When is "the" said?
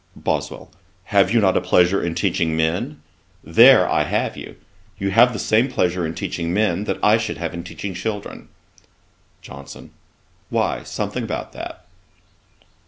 5.31-5.37